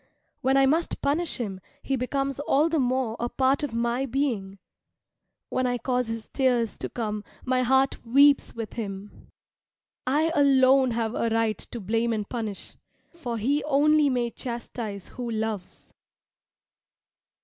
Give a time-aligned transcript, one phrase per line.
[0.41, 4.57] When I must punish him he becomes all the more a part of my being.
[5.49, 9.27] When I cause his tears to come my heart weeps with him.
[10.07, 12.73] I alone have a right to blame and punish,
[13.13, 15.93] for he only may chastise who loves.